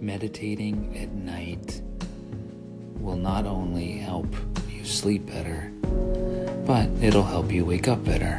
[0.00, 1.82] meditating at night
[3.00, 4.26] will not only help
[4.70, 5.72] you sleep better,
[6.66, 8.36] but it'll help you wake up better.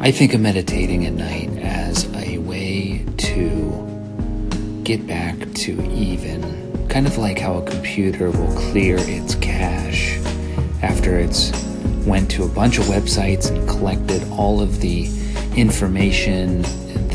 [0.00, 7.06] I think of meditating at night as a way to get back to even, kind
[7.06, 10.18] of like how a computer will clear its cache
[10.82, 11.52] after it's
[12.04, 15.06] went to a bunch of websites and collected all of the
[15.56, 16.64] information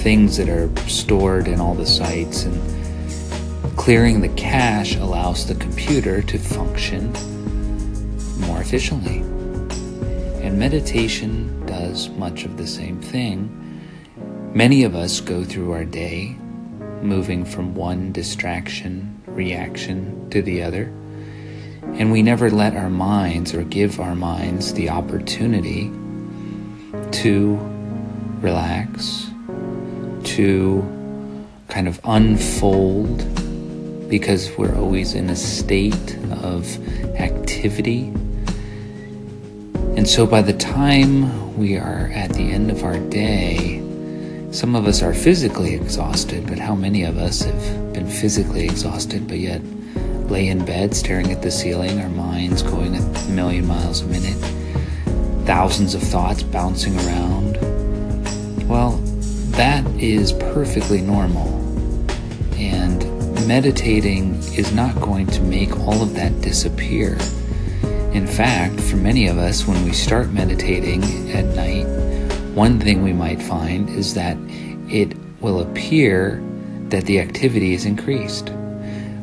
[0.08, 6.22] things that are stored in all the sites and clearing the cache allows the computer
[6.22, 7.12] to function
[8.40, 9.18] more efficiently.
[10.42, 13.52] And meditation does much of the same thing.
[14.54, 16.38] Many of us go through our day
[17.02, 20.84] moving from one distraction, reaction to the other,
[21.96, 25.92] and we never let our minds or give our minds the opportunity
[27.12, 27.60] to
[28.40, 29.27] relax,
[30.36, 30.84] to
[31.70, 33.18] kind of unfold
[34.10, 36.66] because we're always in a state of
[37.20, 38.08] activity.
[39.98, 43.82] And so by the time we are at the end of our day,
[44.52, 49.28] some of us are physically exhausted, but how many of us have been physically exhausted
[49.28, 49.62] but yet
[50.30, 54.38] lay in bed staring at the ceiling, our minds going a million miles a minute,
[55.46, 57.58] thousands of thoughts bouncing around?
[58.68, 59.02] Well,
[59.58, 61.48] that is perfectly normal.
[62.58, 63.04] And
[63.48, 67.18] meditating is not going to make all of that disappear.
[68.14, 71.88] In fact, for many of us, when we start meditating at night,
[72.54, 74.38] one thing we might find is that
[74.90, 76.44] it will appear
[76.90, 78.52] that the activity is increased.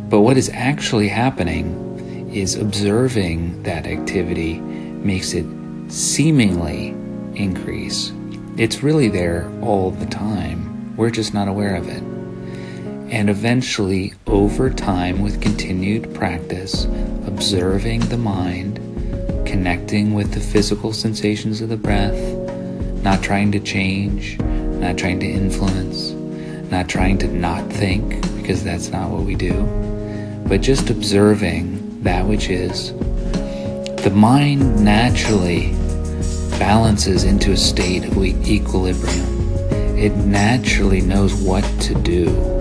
[0.08, 5.46] But what is actually happening is observing that activity makes it
[5.88, 6.88] seemingly
[7.34, 8.12] increase.
[8.56, 10.96] It's really there all the time.
[10.96, 12.02] We're just not aware of it.
[13.12, 16.84] And eventually, over time, with continued practice,
[17.26, 18.76] observing the mind,
[19.44, 22.14] connecting with the physical sensations of the breath,
[23.02, 26.12] not trying to change, not trying to influence,
[26.70, 29.64] not trying to not think, because that's not what we do,
[30.46, 32.92] but just observing that which is,
[34.04, 35.74] the mind naturally
[36.58, 39.26] balances into a state of equilibrium.
[39.98, 42.54] It naturally knows what to do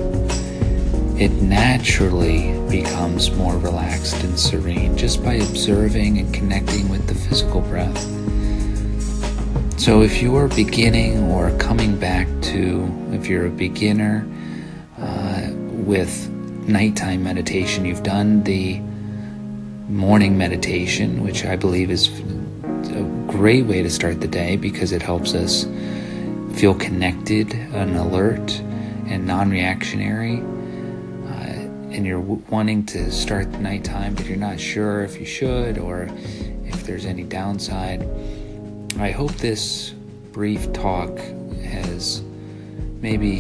[1.18, 7.62] it naturally becomes more relaxed and serene just by observing and connecting with the physical
[7.62, 7.98] breath.
[9.80, 14.28] So, if you are beginning or coming back to, if you're a beginner
[14.98, 16.30] uh, with
[16.68, 18.80] nighttime meditation, you've done the
[19.88, 22.08] morning meditation, which I believe is
[23.44, 25.66] great way to start the day because it helps us
[26.58, 28.62] feel connected and alert
[29.08, 30.38] and non reactionary
[31.28, 35.78] uh, and you're wanting to start the nighttime, but you're not sure if you should
[35.78, 36.08] or
[36.64, 38.08] if there's any downside,
[38.98, 39.90] I hope this
[40.32, 41.10] brief talk
[41.66, 42.24] has
[43.02, 43.40] maybe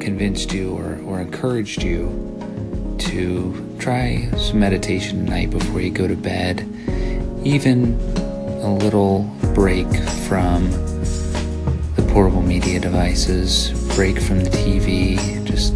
[0.00, 2.08] convinced you or, or encouraged you
[2.98, 6.68] to try some meditation tonight before you go to bed,
[7.44, 8.13] even
[8.64, 9.86] a little break
[10.26, 10.70] from
[11.96, 15.74] the portable media devices, break from the TV, just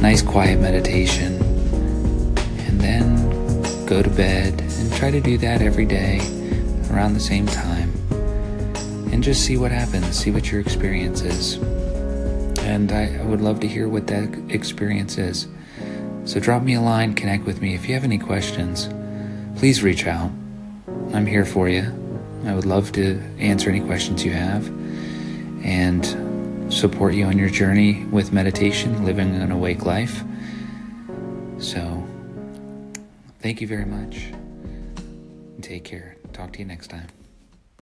[0.00, 1.34] nice quiet meditation,
[2.66, 3.04] and then
[3.84, 6.20] go to bed and try to do that every day
[6.90, 7.92] around the same time
[9.12, 11.56] and just see what happens, see what your experience is.
[12.60, 15.48] And I, I would love to hear what that experience is.
[16.24, 17.74] So drop me a line, connect with me.
[17.74, 18.88] If you have any questions,
[19.58, 20.30] please reach out.
[21.12, 21.82] I'm here for you.
[22.46, 24.66] I would love to answer any questions you have.
[25.64, 30.22] And support you on your journey with meditation, living an awake life.
[31.58, 32.06] So,
[33.40, 34.32] thank you very much.
[35.60, 36.16] Take care.
[36.32, 37.08] Talk to you next time.